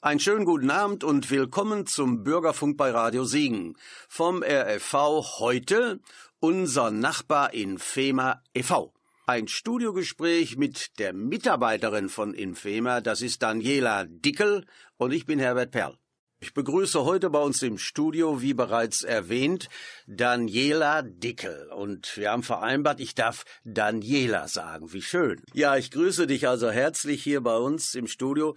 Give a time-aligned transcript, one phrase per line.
[0.00, 3.76] Einen schönen guten Abend und willkommen zum Bürgerfunk bei Radio Siegen.
[4.08, 5.98] Vom RFV heute
[6.38, 8.94] unser Nachbar Infema e.V.
[9.26, 14.64] Ein Studiogespräch mit der Mitarbeiterin von Infema, das ist Daniela Dickel
[14.98, 15.98] und ich bin Herbert Perl.
[16.40, 19.68] Ich begrüße heute bei uns im Studio, wie bereits erwähnt,
[20.06, 21.68] Daniela Dickel.
[21.72, 24.92] Und wir haben vereinbart, ich darf Daniela sagen.
[24.92, 25.42] Wie schön.
[25.52, 28.56] Ja, ich grüße dich also herzlich hier bei uns im Studio.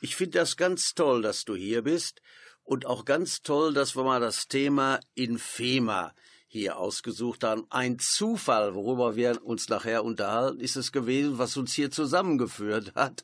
[0.00, 2.22] Ich finde das ganz toll, dass du hier bist.
[2.62, 6.14] Und auch ganz toll, dass wir mal das Thema Infema
[6.46, 7.66] hier ausgesucht haben.
[7.70, 13.22] Ein Zufall, worüber wir uns nachher unterhalten, ist es gewesen, was uns hier zusammengeführt hat.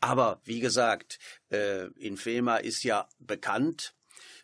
[0.00, 1.18] Aber wie gesagt,
[1.50, 3.94] äh, Infema ist ja bekannt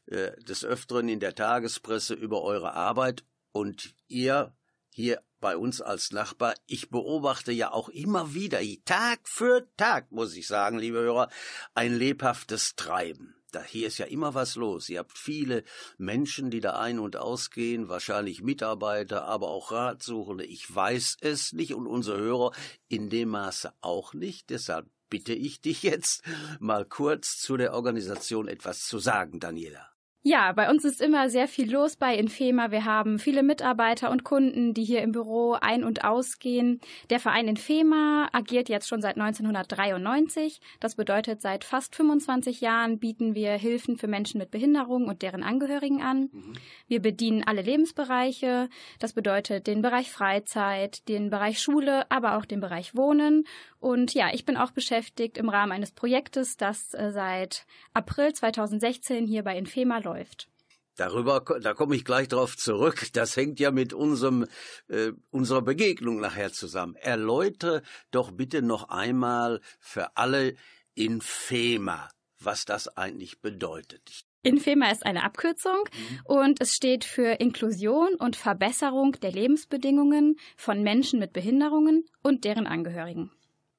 [0.07, 4.53] äh, des Öfteren in der Tagespresse über eure Arbeit und ihr
[4.97, 10.37] hier bei uns als Nachbar, ich beobachte ja auch immer wieder, Tag für Tag, muss
[10.37, 11.29] ich sagen, liebe Hörer,
[11.75, 14.89] ein lebhaftes Treiben da hier ist ja immer was los.
[14.89, 15.65] Ihr habt viele
[15.97, 20.45] Menschen, die da ein- und ausgehen, wahrscheinlich Mitarbeiter, aber auch Ratsuchende.
[20.45, 22.51] Ich weiß es nicht und unsere Hörer
[22.89, 24.51] in dem Maße auch nicht.
[24.51, 26.25] Deshalb bitte ich dich jetzt
[26.59, 29.94] mal kurz zu der Organisation etwas zu sagen, Daniela.
[30.27, 32.71] Ja, bei uns ist immer sehr viel los bei Infema.
[32.71, 36.81] Wir haben viele Mitarbeiter und Kunden, die hier im Büro ein- und ausgehen.
[37.11, 40.63] Der Verein Infema agiert jetzt schon seit 1993.
[40.81, 45.43] Das bedeutet, seit fast 25 Jahren bieten wir Hilfen für Menschen mit Behinderung und deren
[45.43, 46.31] Angehörigen an.
[46.33, 46.55] Mhm.
[46.89, 48.71] Wir bedienen alle Lebensbereiche.
[49.01, 53.45] Das bedeutet den Bereich Freizeit, den Bereich Schule, aber auch den Bereich Wohnen.
[53.79, 59.27] Und ja, ich bin auch beschäftigt im Rahmen eines Projektes, das äh, seit April 2016
[59.27, 60.49] hier bei Infema läuft läuft.
[60.97, 63.09] Darüber, da komme ich gleich drauf zurück.
[63.15, 64.47] Das hängt ja mit unserem,
[64.89, 66.95] äh, unserer Begegnung nachher zusammen.
[66.95, 70.55] Erläutere doch bitte noch einmal für alle
[70.95, 72.09] Infema,
[72.39, 74.25] was das eigentlich bedeutet.
[74.45, 76.21] Infema ist eine Abkürzung mhm.
[76.25, 82.67] und es steht für Inklusion und Verbesserung der Lebensbedingungen von Menschen mit Behinderungen und deren
[82.67, 83.33] Angehörigen.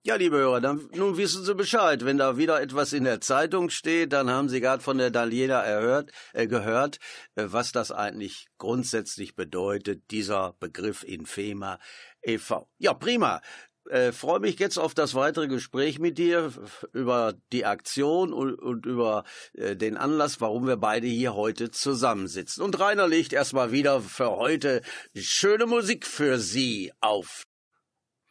[0.07, 2.05] Ja, liebe Hörer, dann nun wissen Sie Bescheid.
[2.05, 5.63] Wenn da wieder etwas in der Zeitung steht, dann haben Sie gerade von der Daniela
[5.63, 6.99] erhört, äh, gehört,
[7.33, 11.79] äh, was das eigentlich grundsätzlich bedeutet, dieser Begriff Infema
[12.21, 12.69] e.V.
[12.77, 13.41] Ja, prima.
[13.89, 16.53] Äh, freue mich jetzt auf das weitere Gespräch mit dir
[16.93, 19.23] über die Aktion und, und über
[19.53, 22.63] äh, den Anlass, warum wir beide hier heute zusammensitzen.
[22.63, 24.83] Und Rainer legt erstmal wieder für heute
[25.15, 27.47] schöne Musik für Sie auf.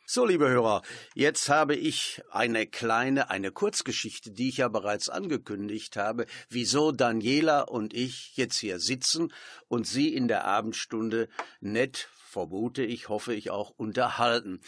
[0.07, 0.83] So, liebe Hörer,
[1.15, 7.63] jetzt habe ich eine kleine, eine Kurzgeschichte, die ich ja bereits angekündigt habe, wieso Daniela
[7.63, 9.33] und ich jetzt hier sitzen
[9.67, 14.61] und Sie in der Abendstunde nett, vermute ich, hoffe ich auch, unterhalten.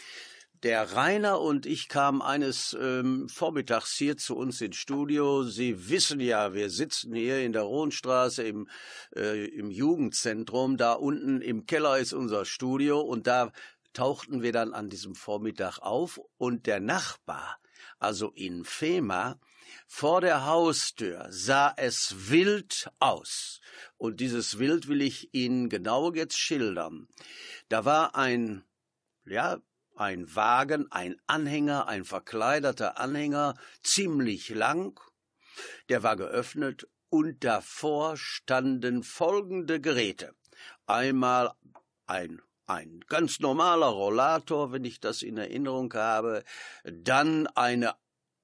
[0.63, 5.43] Der Rainer und ich kamen eines ähm, Vormittags hier zu uns ins Studio.
[5.43, 8.67] Sie wissen ja, wir sitzen hier in der Rohnstraße im,
[9.15, 10.77] äh, im Jugendzentrum.
[10.77, 13.51] Da unten im Keller ist unser Studio und da
[13.93, 17.59] tauchten wir dann an diesem Vormittag auf und der Nachbar,
[17.99, 19.39] also in Fema,
[19.87, 23.61] vor der Haustür sah es wild aus.
[23.97, 27.07] Und dieses Wild will ich Ihnen genau jetzt schildern.
[27.69, 28.63] Da war ein,
[29.25, 29.59] ja,
[29.95, 34.99] ein Wagen, ein Anhänger, ein verkleideter Anhänger, ziemlich lang,
[35.89, 40.35] der war geöffnet und davor standen folgende Geräte.
[40.85, 41.53] Einmal
[42.05, 46.43] ein ein ganz normaler Rollator, wenn ich das in Erinnerung habe,
[46.83, 47.95] dann eine,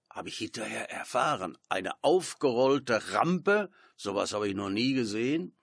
[0.09, 5.55] habe ich hinterher erfahren, eine aufgerollte Rampe, sowas habe ich noch nie gesehen,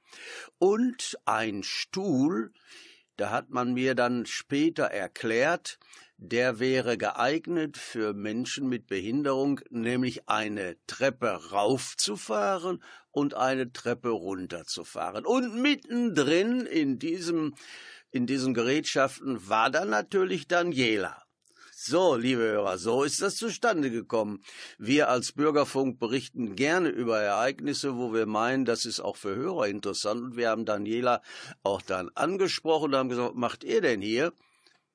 [0.58, 2.52] und ein Stuhl,
[3.16, 5.78] da hat man mir dann später erklärt,
[6.22, 15.24] der wäre geeignet für Menschen mit Behinderung, nämlich eine Treppe raufzufahren und eine Treppe runterzufahren.
[15.24, 17.54] Und mittendrin in diesem
[18.10, 21.22] in diesen Gerätschaften war dann natürlich Daniela.
[21.82, 24.42] So, liebe Hörer, so ist das zustande gekommen.
[24.76, 29.66] Wir als Bürgerfunk berichten gerne über Ereignisse, wo wir meinen, das ist auch für Hörer
[29.66, 30.22] interessant.
[30.22, 31.22] Und wir haben Daniela
[31.62, 34.34] auch dann angesprochen und haben gesagt, macht ihr denn hier?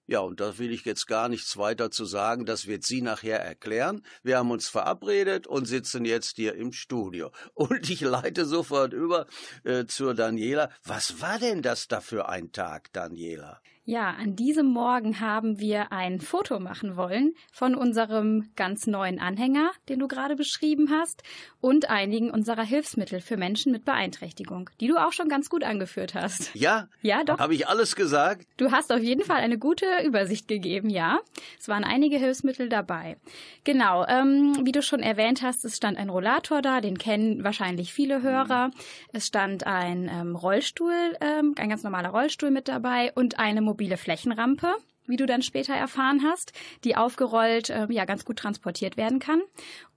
[0.07, 2.46] Ja, und da will ich jetzt gar nichts weiter zu sagen.
[2.46, 4.04] Das wird sie nachher erklären.
[4.24, 7.31] Wir haben uns verabredet und sitzen jetzt hier im Studio.
[7.54, 9.25] Und ich leite sofort über
[9.63, 10.69] äh, zur Daniela.
[10.84, 13.62] Was war denn das da für ein Tag, Daniela?
[13.88, 19.70] Ja, an diesem Morgen haben wir ein Foto machen wollen von unserem ganz neuen Anhänger,
[19.90, 21.22] den du gerade beschrieben hast,
[21.62, 26.16] und einigen unserer Hilfsmittel für Menschen mit Beeinträchtigung, die du auch schon ganz gut angeführt
[26.16, 26.50] hast.
[26.56, 26.88] Ja?
[27.04, 27.38] Ja, doch.
[27.38, 28.48] Habe ich alles gesagt?
[28.58, 31.20] Du hast auf jeden Fall eine gute Übersicht gegeben, ja.
[31.60, 33.18] Es waren einige Hilfsmittel dabei.
[33.66, 37.94] Genau, ähm, wie du schon erwähnt hast, es stand ein Rollator da, den kennen wahrscheinlich
[37.94, 38.70] viele Hörer.
[38.70, 38.74] Mhm.
[39.14, 43.98] Es stand ein ähm, Rollstuhl, ähm, ein ganz normaler Rollstuhl mit dabei und eine mobile
[43.98, 44.74] Flächenrampe
[45.07, 46.51] wie du dann später erfahren hast,
[46.83, 49.42] die aufgerollt äh, ja ganz gut transportiert werden kann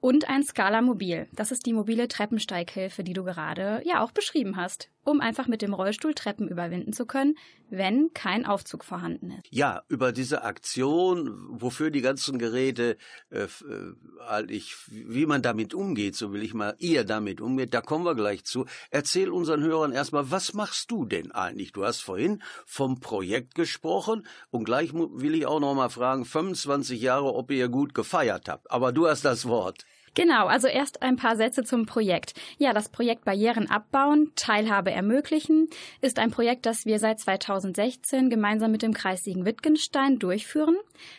[0.00, 1.28] und ein Scala Mobil.
[1.32, 5.62] Das ist die mobile Treppensteighilfe, die du gerade ja auch beschrieben hast, um einfach mit
[5.62, 7.36] dem Rollstuhl Treppen überwinden zu können,
[7.70, 9.46] wenn kein Aufzug vorhanden ist.
[9.50, 12.96] Ja, über diese Aktion, wofür die ganzen Geräte,
[13.30, 17.80] äh, äh, ich, wie man damit umgeht, so will ich mal, ihr damit umgeht, da
[17.80, 18.66] kommen wir gleich zu.
[18.90, 21.72] Erzähl unseren Hörern erstmal, was machst du denn eigentlich?
[21.72, 27.00] Du hast vorhin vom Projekt gesprochen und gleich will ich auch noch mal fragen, 25
[27.00, 28.70] Jahre, ob ihr gut gefeiert habt.
[28.70, 29.84] Aber du hast das Wort.
[30.14, 32.34] Genau, also erst ein paar Sätze zum Projekt.
[32.58, 35.68] Ja, das Projekt Barrieren abbauen, Teilhabe ermöglichen
[36.00, 40.76] ist ein Projekt, das wir seit 2016 gemeinsam mit dem Kreis Siegen-Wittgenstein durchführen.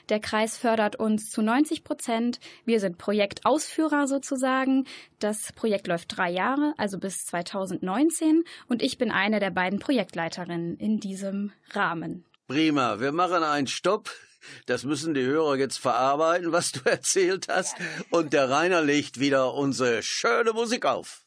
[0.10, 2.40] Der Kreis fördert uns zu 90 Prozent.
[2.66, 4.86] Wir sind Projektausführer sozusagen.
[5.20, 10.78] Das Projekt läuft drei Jahre, also bis 2019 und ich bin eine der beiden Projektleiterinnen
[10.78, 12.26] in diesem Rahmen.
[12.48, 14.10] Prima, wir machen einen Stopp.
[14.66, 17.76] Das müssen die Hörer jetzt verarbeiten, was du erzählt hast.
[18.10, 21.26] Und der Rainer legt wieder unsere schöne Musik auf.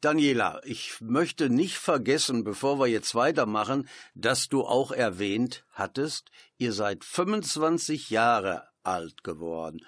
[0.00, 6.72] Daniela, ich möchte nicht vergessen, bevor wir jetzt weitermachen, dass du auch erwähnt hattest, ihr
[6.72, 9.86] seid 25 Jahre alt geworden.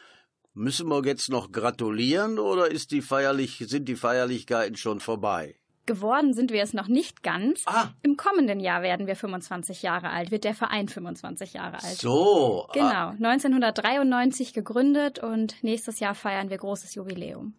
[0.52, 5.58] Müssen wir jetzt noch gratulieren oder ist die feierlich, sind die Feierlichkeiten schon vorbei?
[5.86, 7.62] Geworden sind wir es noch nicht ganz.
[7.66, 7.88] Ah.
[8.02, 11.96] Im kommenden Jahr werden wir 25 Jahre alt, wird der Verein 25 Jahre alt.
[11.96, 12.68] So.
[12.72, 13.10] Genau, ah.
[13.10, 17.54] 1993 gegründet und nächstes Jahr feiern wir großes Jubiläum.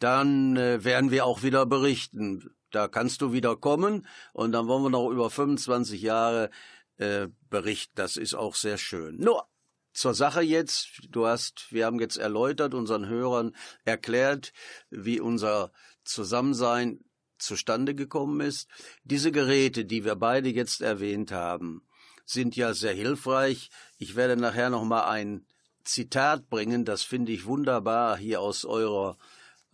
[0.00, 2.50] Dann äh, werden wir auch wieder berichten.
[2.70, 6.50] Da kannst du wieder kommen und dann wollen wir noch über 25 Jahre
[6.96, 7.92] äh, berichten.
[7.94, 9.16] Das ist auch sehr schön.
[9.16, 9.46] Nur
[9.92, 11.00] zur Sache jetzt.
[11.10, 13.54] Du hast, wir haben jetzt erläutert, unseren Hörern
[13.84, 14.52] erklärt,
[14.90, 15.72] wie unser
[16.04, 17.00] Zusammensein
[17.38, 18.68] zustande gekommen ist.
[19.04, 21.82] Diese Geräte, die wir beide jetzt erwähnt haben,
[22.24, 23.70] sind ja sehr hilfreich.
[23.96, 25.46] Ich werde nachher noch mal ein
[25.84, 29.16] Zitat bringen, das finde ich wunderbar hier aus eurer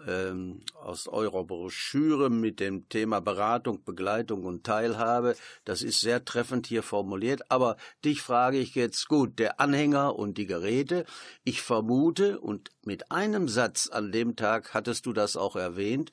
[0.06, 5.36] ähm, aus eurer Broschüre mit dem Thema Beratung, Begleitung und Teilhabe.
[5.64, 7.50] Das ist sehr treffend hier formuliert.
[7.50, 11.04] Aber dich frage ich jetzt, gut, der Anhänger und die Geräte.
[11.44, 16.10] Ich vermute, und mit einem Satz an dem Tag hattest du das auch erwähnt,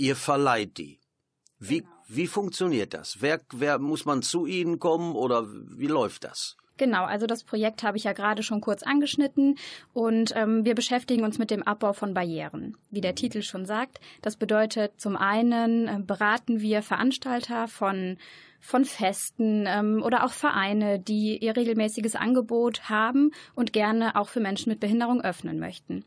[0.00, 0.98] Ihr verleiht die.
[1.58, 1.90] Wie, genau.
[2.08, 3.20] wie funktioniert das?
[3.20, 6.56] Wer, wer muss man zu Ihnen kommen oder wie läuft das?
[6.78, 9.58] Genau, also das Projekt habe ich ja gerade schon kurz angeschnitten
[9.92, 12.78] und ähm, wir beschäftigen uns mit dem Abbau von Barrieren.
[12.90, 18.16] Wie der Titel schon sagt, das bedeutet zum einen äh, beraten wir Veranstalter von
[18.60, 24.40] von Festen ähm, oder auch Vereine, die ihr regelmäßiges Angebot haben und gerne auch für
[24.40, 26.04] Menschen mit Behinderung öffnen möchten.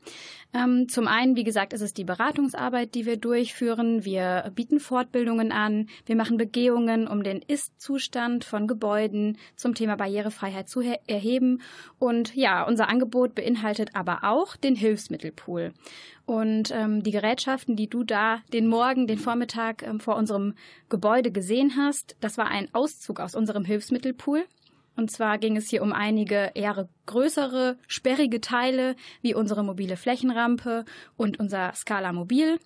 [0.54, 4.06] Ähm, zum einen, wie gesagt, ist es die Beratungsarbeit, die wir durchführen.
[4.06, 5.88] Wir bieten Fortbildungen an.
[6.06, 11.62] Wir machen Begehungen, um den Ist-Zustand von Gebäuden zum Thema Barrierefreiheit zu erheben.
[11.98, 15.74] Und ja, unser Angebot beinhaltet aber auch den Hilfsmittelpool.
[16.26, 20.54] Und ähm, die Gerätschaften, die du da den Morgen, den Vormittag ähm, vor unserem
[20.90, 24.46] Gebäude gesehen hast, das war ein Auszug aus unserem Hilfsmittelpool.
[24.96, 30.86] Und zwar ging es hier um einige eher größere, sperrige Teile, wie unsere mobile Flächenrampe
[31.18, 32.60] und unser Scala Mobil,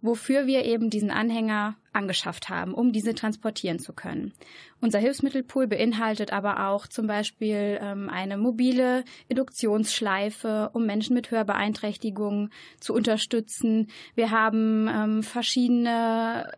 [0.00, 4.32] wofür wir eben diesen Anhänger angeschafft haben, um diese transportieren zu können.
[4.80, 12.50] Unser Hilfsmittelpool beinhaltet aber auch zum Beispiel ähm, eine mobile Induktionsschleife, um Menschen mit Hörbeeinträchtigungen
[12.80, 13.88] zu unterstützen.
[14.14, 16.52] Wir haben ähm, verschiedene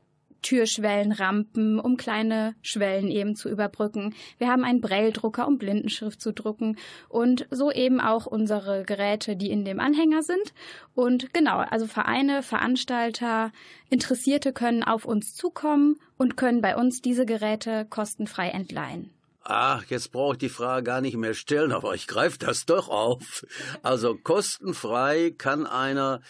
[0.44, 4.14] Türschwellenrampen, um kleine Schwellen eben zu überbrücken.
[4.38, 6.76] Wir haben einen Braille-Drucker, um Blindenschrift zu drucken
[7.08, 10.52] und so eben auch unsere Geräte, die in dem Anhänger sind.
[10.94, 13.50] Und genau, also Vereine, Veranstalter,
[13.88, 19.10] Interessierte können auf uns zukommen und können bei uns diese Geräte kostenfrei entleihen.
[19.46, 22.88] Ach, jetzt brauche ich die Frage gar nicht mehr stellen, aber ich greife das doch
[22.88, 23.44] auf.
[23.82, 26.22] Also kostenfrei kann einer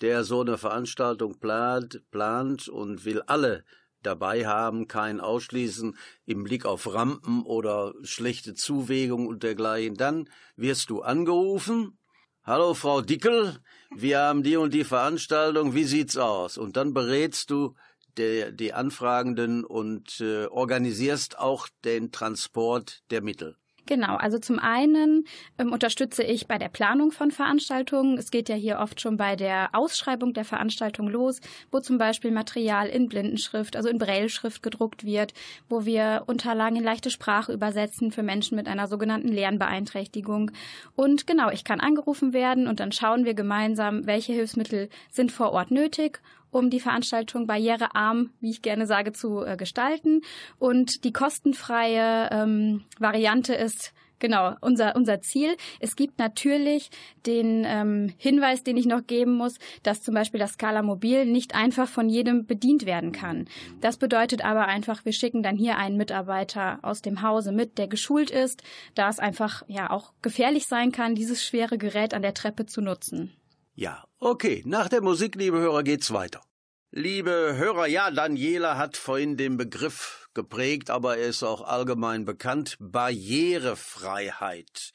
[0.00, 3.64] der so eine Veranstaltung plant, plant und will alle
[4.02, 9.96] dabei haben, kein Ausschließen im Blick auf Rampen oder schlechte Zuwägung und dergleichen.
[9.96, 11.98] Dann wirst du angerufen.
[12.44, 13.58] Hallo Frau Dickel,
[13.94, 16.56] wir haben die und die Veranstaltung, wie sieht's aus?
[16.56, 17.74] Und dann berätst du
[18.16, 23.56] die, die Anfragenden und äh, organisierst auch den Transport der Mittel.
[23.88, 25.24] Genau, also zum einen
[25.56, 28.18] ähm, unterstütze ich bei der Planung von Veranstaltungen.
[28.18, 31.40] Es geht ja hier oft schon bei der Ausschreibung der Veranstaltung los,
[31.72, 35.32] wo zum Beispiel Material in Blindenschrift, also in Brailleschrift gedruckt wird,
[35.70, 40.50] wo wir Unterlagen in leichte Sprache übersetzen für Menschen mit einer sogenannten Lernbeeinträchtigung.
[40.94, 45.52] Und genau, ich kann angerufen werden und dann schauen wir gemeinsam, welche Hilfsmittel sind vor
[45.52, 50.22] Ort nötig um die Veranstaltung barrierearm, wie ich gerne sage, zu äh, gestalten.
[50.58, 55.56] Und die kostenfreie ähm, Variante ist genau unser unser Ziel.
[55.80, 56.90] Es gibt natürlich
[57.26, 61.54] den ähm, Hinweis, den ich noch geben muss, dass zum Beispiel das Scala Mobil nicht
[61.54, 63.48] einfach von jedem bedient werden kann.
[63.80, 67.88] Das bedeutet aber einfach, wir schicken dann hier einen Mitarbeiter aus dem Hause mit, der
[67.88, 68.62] geschult ist,
[68.94, 72.80] da es einfach ja auch gefährlich sein kann, dieses schwere Gerät an der Treppe zu
[72.80, 73.32] nutzen.
[73.78, 74.62] Ja, okay.
[74.66, 76.42] Nach der Musik, liebe Hörer, geht's weiter.
[76.90, 82.76] Liebe Hörer, ja, Daniela hat vorhin den Begriff geprägt, aber er ist auch allgemein bekannt,
[82.80, 84.90] Barrierefreiheit.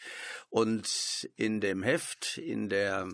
[0.49, 3.07] Und in dem Heft, in der,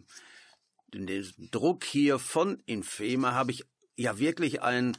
[0.91, 3.63] in dem Druck hier von Infema habe ich
[3.95, 4.97] ja wirklich einen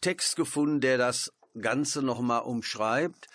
[0.00, 3.28] Text gefunden, der das Ganze nochmal umschreibt.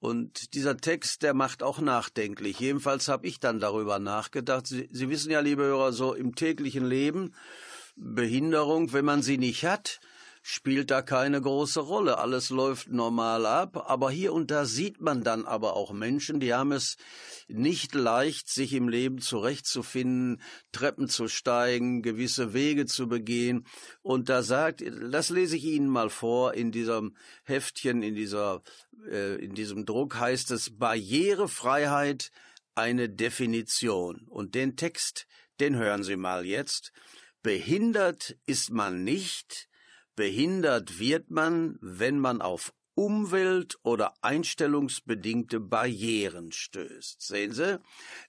[0.00, 2.60] Und dieser Text, der macht auch nachdenklich.
[2.60, 4.66] Jedenfalls habe ich dann darüber nachgedacht.
[4.66, 7.34] Sie, Sie wissen ja, liebe Hörer, so im täglichen Leben,
[7.96, 10.00] Behinderung, wenn man sie nicht hat,
[10.46, 12.18] spielt da keine große Rolle.
[12.18, 13.90] Alles läuft normal ab.
[13.90, 16.98] Aber hier und da sieht man dann aber auch Menschen, die haben es
[17.48, 23.66] nicht leicht, sich im Leben zurechtzufinden, Treppen zu steigen, gewisse Wege zu begehen.
[24.02, 28.62] Und da sagt, das lese ich Ihnen mal vor, in diesem Heftchen, in dieser,
[29.10, 32.30] äh, in diesem Druck heißt es Barrierefreiheit
[32.74, 34.26] eine Definition.
[34.28, 35.26] Und den Text,
[35.58, 36.92] den hören Sie mal jetzt.
[37.42, 39.68] Behindert ist man nicht,
[40.16, 47.20] Behindert wird man, wenn man auf Umwelt- oder einstellungsbedingte Barrieren stößt.
[47.20, 47.80] Sehen Sie,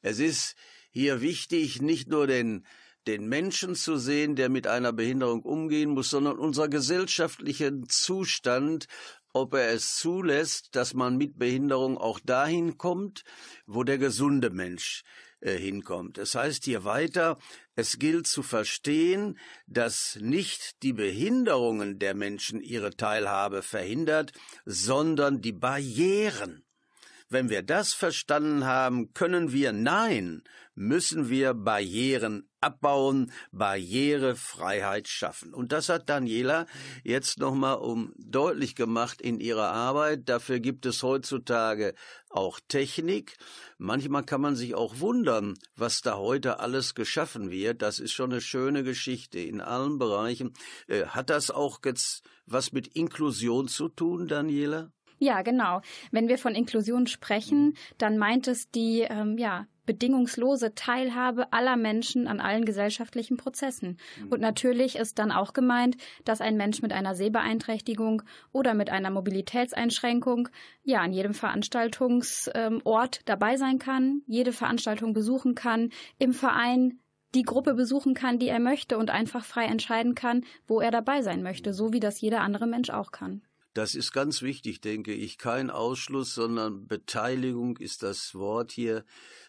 [0.01, 0.55] es ist
[0.89, 2.65] hier wichtig, nicht nur den
[3.07, 8.87] den Menschen zu sehen, der mit einer Behinderung umgehen muss, sondern unser gesellschaftlichen Zustand,
[9.31, 13.23] ob er es zulässt, dass man mit Behinderung auch dahin kommt,
[13.65, 15.03] wo der gesunde Mensch
[15.45, 16.17] äh, hinkommt.
[16.17, 17.37] Es heißt hier weiter,
[17.75, 19.37] es gilt zu verstehen,
[19.67, 24.33] dass nicht die Behinderungen der Menschen ihre Teilhabe verhindert,
[24.65, 26.64] sondern die Barrieren.
[27.27, 30.43] Wenn wir das verstanden haben, können wir Nein,
[30.75, 35.53] müssen wir Barrieren abbauen, Barrierefreiheit schaffen.
[35.53, 36.67] Und das hat Daniela
[37.03, 40.29] jetzt nochmal um deutlich gemacht in ihrer Arbeit.
[40.29, 41.95] Dafür gibt es heutzutage
[42.29, 43.37] auch Technik.
[43.77, 47.81] Manchmal kann man sich auch wundern, was da heute alles geschaffen wird.
[47.81, 50.53] Das ist schon eine schöne Geschichte in allen Bereichen.
[50.87, 54.91] Äh, hat das auch jetzt was mit Inklusion zu tun, Daniela?
[55.17, 55.81] Ja, genau.
[56.11, 62.27] Wenn wir von Inklusion sprechen, dann meint es die ähm, ja, bedingungslose Teilhabe aller Menschen
[62.27, 63.97] an allen gesellschaftlichen Prozessen.
[64.19, 64.27] Mhm.
[64.29, 69.09] Und natürlich ist dann auch gemeint, dass ein Mensch mit einer Sehbeeinträchtigung oder mit einer
[69.09, 70.49] Mobilitätseinschränkung
[70.83, 76.99] ja an jedem Veranstaltungsort dabei sein kann, jede Veranstaltung besuchen kann, im Verein
[77.33, 81.21] die Gruppe besuchen kann, die er möchte und einfach frei entscheiden kann, wo er dabei
[81.21, 83.41] sein möchte, so wie das jeder andere Mensch auch kann.
[83.75, 85.37] Das ist ganz wichtig, denke ich.
[85.37, 89.03] Kein Ausschluss, sondern Beteiligung ist das Wort hier.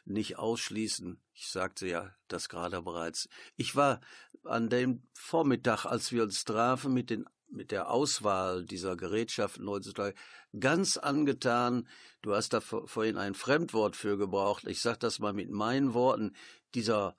[0.05, 1.21] Nicht ausschließen.
[1.33, 3.29] Ich sagte ja das gerade bereits.
[3.57, 4.01] Ich war
[4.43, 10.17] an dem Vormittag, als wir uns trafen mit den mit der Auswahl dieser Gerätschaften heutzutage
[10.59, 11.87] ganz angetan.
[12.21, 14.65] Du hast da vorhin ein Fremdwort für gebraucht.
[14.67, 16.35] Ich sage das mal mit meinen Worten.
[16.75, 17.17] Dieser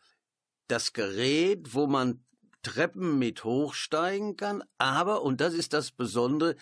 [0.67, 2.25] das Gerät, wo man
[2.63, 6.57] Treppen mit hochsteigen kann, aber, und das ist das Besondere,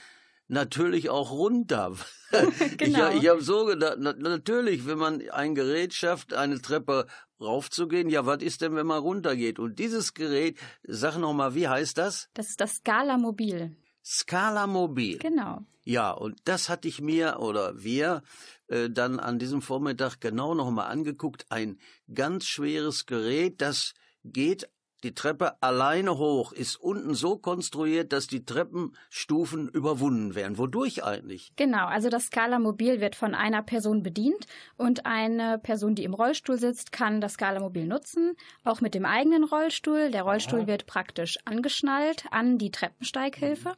[0.48, 1.94] natürlich auch runter.
[2.78, 3.10] genau.
[3.12, 7.08] Ich, ich habe so gedacht, na, natürlich, wenn man ein Gerät schafft, eine Treppe
[7.40, 9.60] raufzugehen, ja, was ist denn, wenn man runtergeht?
[9.60, 12.30] Und dieses Gerät, sag noch mal, wie heißt das?
[12.34, 13.76] Das ist das Scala Mobil.
[14.04, 15.18] Scala Mobil.
[15.18, 15.66] Genau.
[15.84, 18.24] Ja, und das hatte ich mir oder wir
[18.68, 21.46] äh, dann an diesem Vormittag genau noch mal angeguckt.
[21.50, 21.80] Ein
[22.14, 24.68] ganz schweres Gerät, das geht
[25.06, 30.58] die Treppe alleine hoch, ist unten so konstruiert, dass die Treppenstufen überwunden werden.
[30.58, 31.54] Wodurch eigentlich?
[31.56, 34.48] Genau, also das Scala Mobil wird von einer Person bedient
[34.78, 39.06] und eine Person, die im Rollstuhl sitzt, kann das Scala Mobil nutzen, auch mit dem
[39.06, 40.10] eigenen Rollstuhl.
[40.10, 40.68] Der Rollstuhl Aha.
[40.68, 43.76] wird praktisch angeschnallt an die Treppensteighilfe.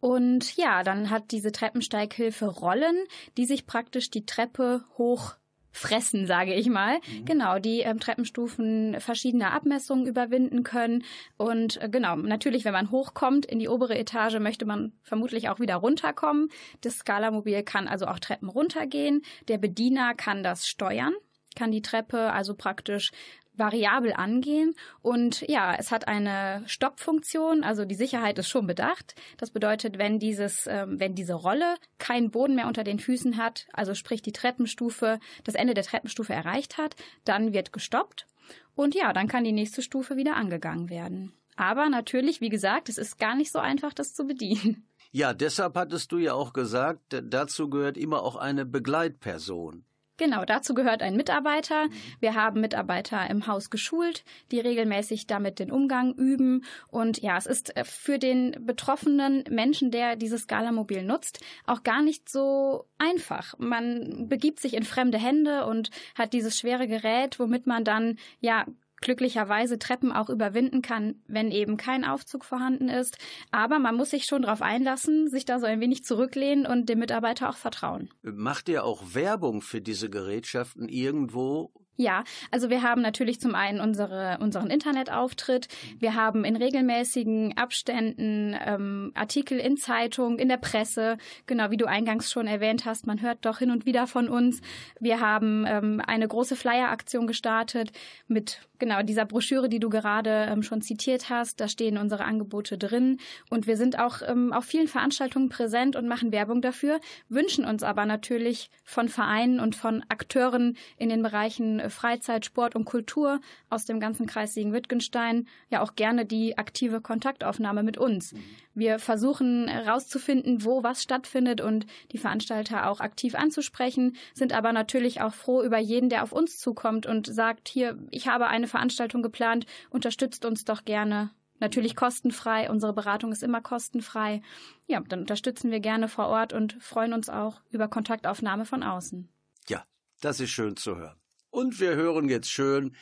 [0.00, 3.04] Und ja, dann hat diese Treppensteighilfe Rollen,
[3.36, 5.34] die sich praktisch die Treppe hoch
[5.72, 6.96] fressen, sage ich mal.
[6.96, 7.24] Mhm.
[7.24, 11.04] Genau, die ähm, Treppenstufen verschiedener Abmessungen überwinden können.
[11.36, 15.60] Und äh, genau, natürlich, wenn man hochkommt in die obere Etage, möchte man vermutlich auch
[15.60, 16.48] wieder runterkommen.
[16.80, 19.22] Das Skalamobil kann also auch Treppen runtergehen.
[19.48, 21.14] Der Bediener kann das steuern
[21.56, 23.10] kann die Treppe also praktisch
[23.54, 24.74] variabel angehen.
[25.02, 29.14] Und ja, es hat eine Stoppfunktion, also die Sicherheit ist schon bedacht.
[29.36, 33.66] Das bedeutet, wenn dieses, ähm, wenn diese Rolle keinen Boden mehr unter den Füßen hat,
[33.72, 38.26] also sprich die Treppenstufe, das Ende der Treppenstufe erreicht hat, dann wird gestoppt.
[38.74, 41.32] Und ja, dann kann die nächste Stufe wieder angegangen werden.
[41.56, 44.86] Aber natürlich, wie gesagt, es ist gar nicht so einfach, das zu bedienen.
[45.12, 49.84] Ja, deshalb hattest du ja auch gesagt, dazu gehört immer auch eine Begleitperson.
[50.20, 51.86] Genau, dazu gehört ein Mitarbeiter.
[52.20, 56.66] Wir haben Mitarbeiter im Haus geschult, die regelmäßig damit den Umgang üben.
[56.88, 62.02] Und ja, es ist äh, für den betroffenen Menschen, der dieses Skalamobil nutzt, auch gar
[62.02, 63.54] nicht so einfach.
[63.56, 68.66] Man begibt sich in fremde Hände und hat dieses schwere Gerät, womit man dann ja
[69.00, 73.18] glücklicherweise Treppen auch überwinden kann, wenn eben kein Aufzug vorhanden ist.
[73.50, 76.98] Aber man muss sich schon darauf einlassen, sich da so ein wenig zurücklehnen und dem
[76.98, 78.10] Mitarbeiter auch vertrauen.
[78.22, 83.80] Macht ihr auch Werbung für diese Gerätschaften irgendwo ja, also wir haben natürlich zum einen
[83.80, 85.68] unsere, unseren Internetauftritt.
[85.98, 91.18] Wir haben in regelmäßigen Abständen ähm, Artikel in Zeitungen, in der Presse.
[91.46, 94.62] Genau wie du eingangs schon erwähnt hast, man hört doch hin und wieder von uns.
[94.98, 97.92] Wir haben ähm, eine große Flyer-Aktion gestartet
[98.28, 101.60] mit genau dieser Broschüre, die du gerade ähm, schon zitiert hast.
[101.60, 103.18] Da stehen unsere Angebote drin.
[103.50, 107.82] Und wir sind auch ähm, auf vielen Veranstaltungen präsent und machen Werbung dafür, wünschen uns
[107.82, 113.84] aber natürlich von Vereinen und von Akteuren in den Bereichen Freizeit, Sport und Kultur aus
[113.84, 118.32] dem ganzen Kreis Siegen-Wittgenstein ja auch gerne die aktive Kontaktaufnahme mit uns.
[118.32, 118.44] Mhm.
[118.74, 125.20] Wir versuchen herauszufinden, wo was stattfindet und die Veranstalter auch aktiv anzusprechen, sind aber natürlich
[125.20, 129.22] auch froh über jeden, der auf uns zukommt und sagt, hier, ich habe eine Veranstaltung
[129.22, 131.30] geplant, unterstützt uns doch gerne.
[131.60, 134.40] Natürlich kostenfrei, unsere Beratung ist immer kostenfrei.
[134.86, 139.28] Ja, dann unterstützen wir gerne vor Ort und freuen uns auch über Kontaktaufnahme von außen.
[139.68, 139.84] Ja,
[140.22, 141.19] das ist schön zu hören.
[141.50, 142.94] Und wir hören jetzt schön,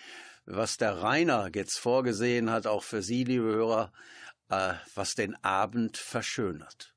[0.46, 3.92] was der Rainer jetzt vorgesehen hat, auch für Sie, liebe Hörer,
[4.48, 6.94] äh, was den Abend verschönert.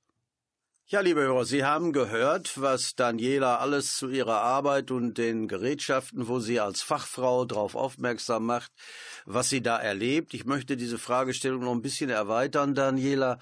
[0.87, 6.27] Ja, liebe Hörer, Sie haben gehört, was Daniela alles zu ihrer Arbeit und den Gerätschaften,
[6.27, 8.71] wo sie als Fachfrau darauf aufmerksam macht,
[9.25, 10.33] was sie da erlebt.
[10.33, 13.39] Ich möchte diese Fragestellung noch ein bisschen erweitern, Daniela.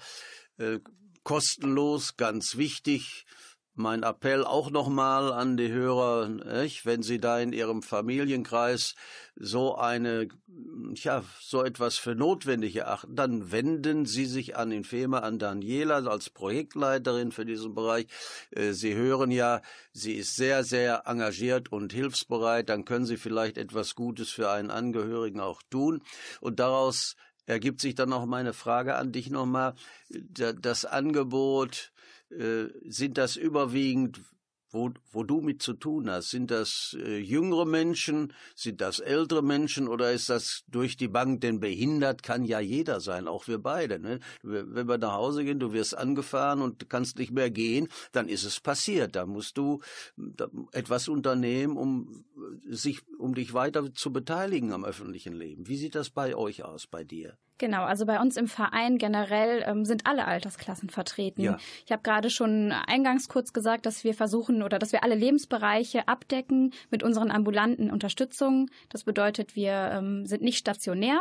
[0.58, 0.78] Äh,
[1.22, 3.24] kostenlos, ganz wichtig
[3.80, 6.28] mein Appell auch nochmal an die Hörer,
[6.84, 8.94] wenn Sie da in Ihrem Familienkreis
[9.36, 10.28] so eine,
[10.94, 16.30] ja, so etwas für notwendig erachten, dann wenden Sie sich an Infema, an Daniela als
[16.30, 18.06] Projektleiterin für diesen Bereich.
[18.50, 19.62] Äh, Sie hören ja,
[19.92, 22.68] sie ist sehr, sehr engagiert und hilfsbereit.
[22.68, 26.02] Dann können Sie vielleicht etwas Gutes für einen Angehörigen auch tun.
[26.40, 27.16] Und daraus
[27.46, 29.74] ergibt sich dann noch meine Frage an dich nochmal.
[30.08, 31.92] Das Angebot,
[32.30, 34.20] äh, sind das überwiegend,
[34.72, 36.30] wo, wo du mit zu tun hast?
[36.30, 38.32] Sind das äh, jüngere Menschen?
[38.54, 39.88] Sind das ältere Menschen?
[39.88, 41.40] Oder ist das durch die Bank?
[41.40, 43.98] Denn behindert kann ja jeder sein, auch wir beide.
[43.98, 44.20] Ne?
[44.42, 48.44] Wenn wir nach Hause gehen, du wirst angefahren und kannst nicht mehr gehen, dann ist
[48.44, 49.16] es passiert.
[49.16, 49.80] Da musst du
[50.72, 52.24] etwas unternehmen, um
[52.68, 55.68] sich, um dich weiter zu beteiligen am öffentlichen Leben.
[55.68, 57.36] Wie sieht das bei euch aus, bei dir?
[57.58, 61.42] Genau, also bei uns im Verein generell ähm, sind alle Altersklassen vertreten.
[61.42, 61.58] Ja.
[61.84, 66.08] Ich habe gerade schon eingangs kurz gesagt, dass wir versuchen oder dass wir alle Lebensbereiche
[66.08, 68.70] abdecken mit unseren ambulanten Unterstützungen.
[68.88, 71.20] Das bedeutet, wir ähm, sind nicht stationär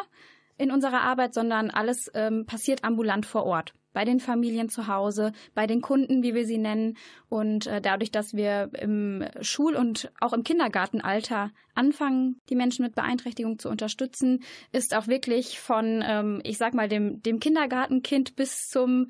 [0.57, 5.31] in unserer Arbeit, sondern alles ähm, passiert ambulant vor Ort bei den Familien zu Hause,
[5.53, 6.97] bei den Kunden, wie wir sie nennen.
[7.27, 12.95] Und äh, dadurch, dass wir im Schul- und auch im Kindergartenalter anfangen, die Menschen mit
[12.95, 18.67] Beeinträchtigung zu unterstützen, ist auch wirklich von, ähm, ich sag mal, dem, dem Kindergartenkind bis
[18.67, 19.07] zum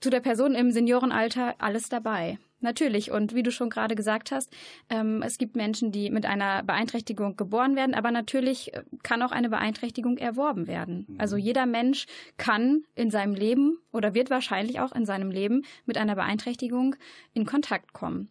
[0.00, 2.38] zu der Person im Seniorenalter alles dabei.
[2.62, 3.10] Natürlich.
[3.10, 4.50] Und wie du schon gerade gesagt hast,
[4.88, 9.32] ähm, es gibt Menschen, die mit einer Beeinträchtigung geboren werden, aber natürlich äh, kann auch
[9.32, 11.06] eine Beeinträchtigung erworben werden.
[11.08, 11.20] Mhm.
[11.20, 15.98] Also jeder Mensch kann in seinem Leben oder wird wahrscheinlich auch in seinem Leben mit
[15.98, 16.94] einer Beeinträchtigung
[17.34, 18.30] in Kontakt kommen.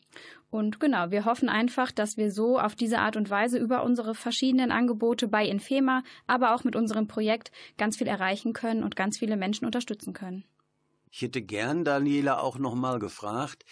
[0.50, 4.16] Und genau, wir hoffen einfach, dass wir so auf diese Art und Weise über unsere
[4.16, 9.18] verschiedenen Angebote bei Infema, aber auch mit unserem Projekt ganz viel erreichen können und ganz
[9.18, 10.44] viele Menschen unterstützen können.
[11.10, 13.66] Ich hätte gern Daniela auch noch mal gefragt,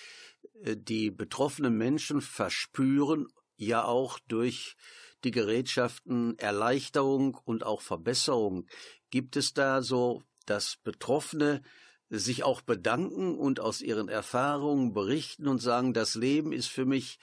[0.64, 4.76] die betroffenen Menschen verspüren ja auch durch
[5.24, 8.68] die Gerätschaften Erleichterung und auch Verbesserung.
[9.10, 11.62] Gibt es da so, dass Betroffene
[12.10, 17.20] sich auch bedanken und aus ihren Erfahrungen berichten und sagen, das Leben ist für mich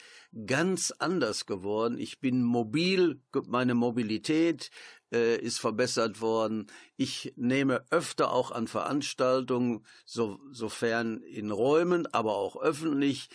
[0.46, 1.99] ganz anders geworden.
[1.99, 4.70] Ich bin mobil, meine Mobilität
[5.12, 6.66] äh, ist verbessert worden.
[6.96, 13.29] Ich nehme öfter auch an Veranstaltungen, so, sofern in Räumen, aber auch öffentlich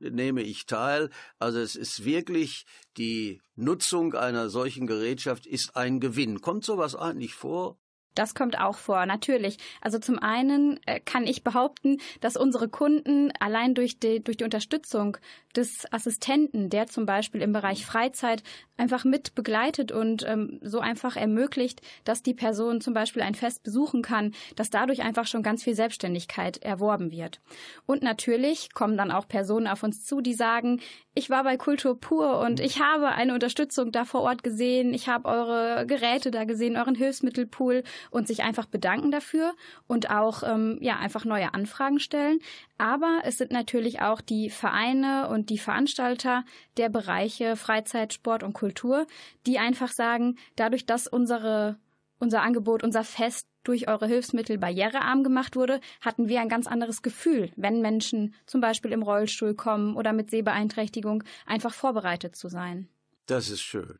[0.00, 1.10] nehme ich teil.
[1.38, 6.40] Also es ist wirklich die Nutzung einer solchen Gerätschaft ist ein Gewinn.
[6.40, 7.79] Kommt sowas eigentlich vor?
[8.14, 9.58] Das kommt auch vor, natürlich.
[9.80, 14.44] Also zum einen äh, kann ich behaupten, dass unsere Kunden allein durch die, durch die
[14.44, 15.16] Unterstützung
[15.56, 18.42] des Assistenten, der zum Beispiel im Bereich Freizeit
[18.76, 23.62] einfach mit begleitet und ähm, so einfach ermöglicht, dass die Person zum Beispiel ein Fest
[23.62, 27.40] besuchen kann, dass dadurch einfach schon ganz viel Selbstständigkeit erworben wird.
[27.86, 30.80] Und natürlich kommen dann auch Personen auf uns zu, die sagen,
[31.14, 35.08] ich war bei Kultur pur und ich habe eine Unterstützung da vor Ort gesehen, ich
[35.08, 39.54] habe eure Geräte da gesehen, euren Hilfsmittelpool und sich einfach bedanken dafür
[39.86, 42.40] und auch ähm, ja einfach neue Anfragen stellen.
[42.78, 46.44] Aber es sind natürlich auch die Vereine und die Veranstalter
[46.76, 49.06] der Bereiche Freizeit, Sport und Kultur,
[49.46, 51.78] die einfach sagen, dadurch, dass unsere
[52.20, 57.02] unser Angebot, unser Fest durch eure Hilfsmittel barrierearm gemacht wurde, hatten wir ein ganz anderes
[57.02, 62.88] Gefühl, wenn Menschen zum Beispiel im Rollstuhl kommen oder mit Sehbeeinträchtigung, einfach vorbereitet zu sein.
[63.26, 63.98] Das ist schön.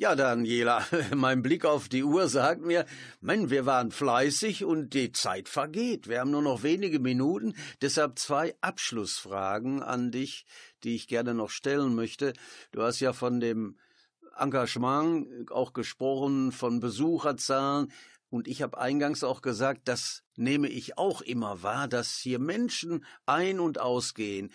[0.00, 2.86] Ja, Daniela, mein Blick auf die Uhr sagt mir,
[3.20, 6.06] Mann, wir waren fleißig und die Zeit vergeht.
[6.06, 10.46] Wir haben nur noch wenige Minuten, deshalb zwei Abschlussfragen an dich,
[10.84, 12.32] die ich gerne noch stellen möchte.
[12.70, 13.76] Du hast ja von dem
[14.38, 17.90] Engagement auch gesprochen, von Besucherzahlen.
[18.30, 23.04] Und ich habe eingangs auch gesagt, das nehme ich auch immer wahr, dass hier Menschen
[23.26, 24.52] ein- und ausgehen.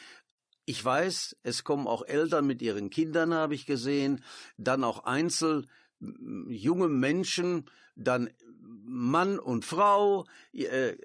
[0.65, 4.23] Ich weiß, es kommen auch Eltern mit ihren Kindern, habe ich gesehen,
[4.57, 5.65] dann auch Einzel
[6.47, 8.29] junge Menschen, dann
[8.85, 10.25] Mann und Frau.
[10.53, 10.95] Äh,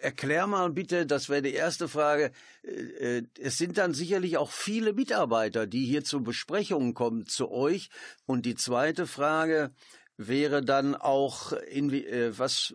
[0.00, 2.32] erklär mal bitte, das wäre die erste Frage.
[2.62, 7.50] Äh, äh, es sind dann sicherlich auch viele Mitarbeiter, die hier zu Besprechungen kommen zu
[7.50, 7.90] euch.
[8.26, 9.72] Und die zweite Frage,
[10.16, 12.74] wäre dann auch, in, äh, was,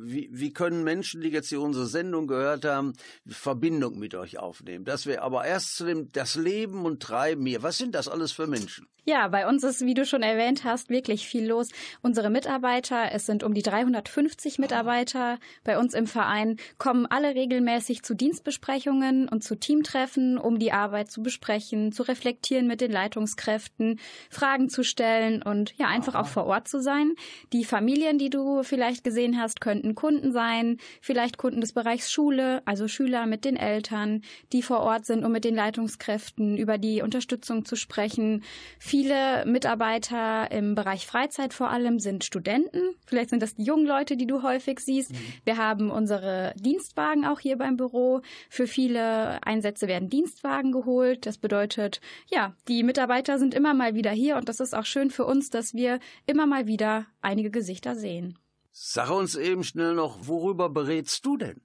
[0.00, 2.94] wie, wie können Menschen, die jetzt hier unsere Sendung gehört haben,
[3.26, 4.84] Verbindung mit euch aufnehmen?
[4.84, 7.62] Das wäre aber erst zu dem, das Leben und Treiben hier.
[7.62, 8.86] Was sind das alles für Menschen?
[9.08, 11.70] Ja, bei uns ist, wie du schon erwähnt hast, wirklich viel los.
[12.02, 18.02] Unsere Mitarbeiter, es sind um die 350 Mitarbeiter bei uns im Verein, kommen alle regelmäßig
[18.02, 23.98] zu Dienstbesprechungen und zu Teamtreffen, um die Arbeit zu besprechen, zu reflektieren mit den Leitungskräften,
[24.28, 26.20] Fragen zu stellen und ja, einfach Aha.
[26.20, 27.14] auch vor Ort zu sein.
[27.52, 32.62] Die Familien, die du vielleicht gesehen hast, könnten Kunden sein, vielleicht Kunden des Bereichs Schule,
[32.64, 37.02] also Schüler mit den Eltern, die vor Ort sind, um mit den Leitungskräften über die
[37.02, 38.44] Unterstützung zu sprechen.
[38.78, 42.80] Viele Mitarbeiter im Bereich Freizeit vor allem sind Studenten.
[43.06, 45.12] Vielleicht sind das die jungen Leute, die du häufig siehst.
[45.12, 45.16] Mhm.
[45.44, 48.20] Wir haben unsere Dienstwagen auch hier beim Büro.
[48.48, 51.26] Für viele Einsätze werden Dienstwagen geholt.
[51.26, 55.10] Das bedeutet, ja, die Mitarbeiter sind immer mal wieder hier und das ist auch schön
[55.10, 58.38] für uns, dass wir immer mal wieder einige Gesichter sehen.
[58.70, 61.60] Sag uns eben schnell noch, worüber berätst du denn?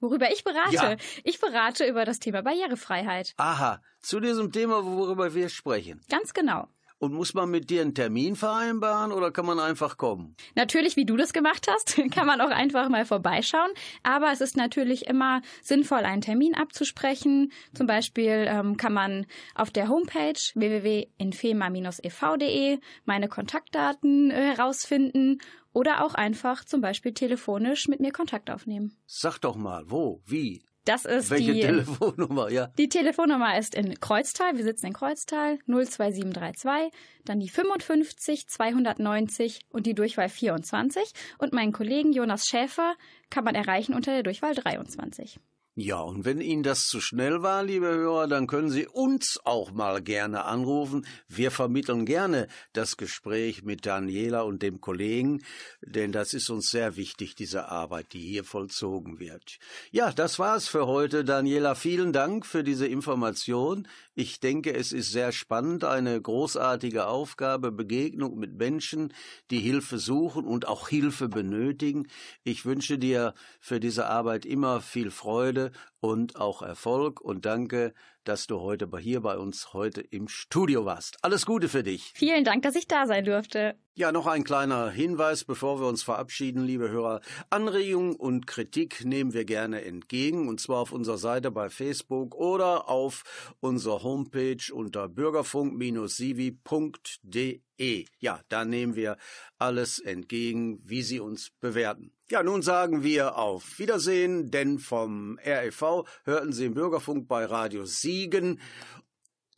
[0.00, 0.74] Worüber ich berate?
[0.74, 0.96] Ja.
[1.22, 3.34] Ich berate über das Thema Barrierefreiheit.
[3.36, 6.00] Aha, zu diesem Thema, worüber wir sprechen.
[6.08, 6.68] Ganz genau.
[6.98, 10.36] Und muss man mit dir einen Termin vereinbaren oder kann man einfach kommen?
[10.54, 13.70] Natürlich, wie du das gemacht hast, kann man auch einfach mal vorbeischauen.
[14.02, 17.52] Aber es ist natürlich immer sinnvoll, einen Termin abzusprechen.
[17.74, 25.38] Zum Beispiel ähm, kann man auf der Homepage www.infema-ev.de meine Kontaktdaten äh, herausfinden
[25.72, 28.96] oder auch einfach zum Beispiel telefonisch mit mir Kontakt aufnehmen.
[29.06, 30.62] Sag doch mal, wo, wie?
[30.84, 32.66] Das ist Welche die Telefonnummer, ja.
[32.78, 34.56] Die Telefonnummer ist in Kreuztal.
[34.56, 36.92] Wir sitzen in Kreuztal 02732,
[37.24, 41.12] dann die 55 290 und die Durchwahl 24.
[41.38, 42.94] Und meinen Kollegen Jonas Schäfer
[43.30, 45.40] kann man erreichen unter der Durchwahl 23.
[45.76, 49.72] Ja, und wenn Ihnen das zu schnell war, liebe Hörer, dann können Sie uns auch
[49.72, 51.04] mal gerne anrufen.
[51.26, 55.42] Wir vermitteln gerne das Gespräch mit Daniela und dem Kollegen,
[55.82, 59.58] denn das ist uns sehr wichtig, diese Arbeit, die hier vollzogen wird.
[59.90, 61.24] Ja, das war's für heute.
[61.24, 63.88] Daniela, vielen Dank für diese Information.
[64.14, 69.12] Ich denke, es ist sehr spannend, eine großartige Aufgabe, Begegnung mit Menschen,
[69.50, 72.06] die Hilfe suchen und auch Hilfe benötigen.
[72.44, 75.63] Ich wünsche dir für diese Arbeit immer viel Freude
[76.00, 81.18] und auch Erfolg und danke, dass du heute hier bei uns heute im Studio warst.
[81.22, 82.12] Alles Gute für dich.
[82.14, 83.76] Vielen Dank, dass ich da sein durfte.
[83.96, 87.20] Ja, noch ein kleiner Hinweis, bevor wir uns verabschieden, liebe Hörer.
[87.48, 92.88] Anregungen und Kritik nehmen wir gerne entgegen, und zwar auf unserer Seite bei Facebook oder
[92.88, 98.06] auf unserer Homepage unter bürgerfunk-sivi.de.
[98.18, 99.16] Ja, da nehmen wir
[99.58, 102.10] alles entgegen, wie Sie uns bewerten.
[102.30, 107.84] Ja, nun sagen wir auf Wiedersehen, denn vom REV hörten Sie im Bürgerfunk bei Radio
[108.14, 108.60] Siegen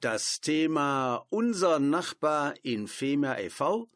[0.00, 3.90] das Thema Unser Nachbar in Femer e.V.,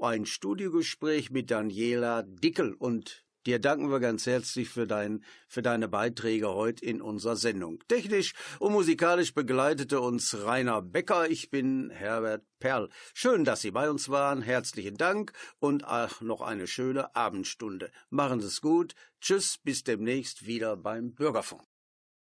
[0.00, 5.86] ein Studiogespräch mit Daniela Dickel und dir danken wir ganz herzlich für, dein, für deine
[5.86, 7.78] Beiträge heute in unserer Sendung.
[7.86, 11.30] Technisch und musikalisch begleitete uns Rainer Becker.
[11.30, 12.88] Ich bin Herbert Perl.
[13.14, 14.42] Schön, dass Sie bei uns waren.
[14.42, 17.92] Herzlichen Dank und auch noch eine schöne Abendstunde.
[18.10, 18.96] Machen Sie es gut.
[19.20, 21.62] Tschüss, bis demnächst wieder beim Bürgerfunk.